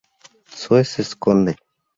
[0.55, 1.55] Zoe se esconde.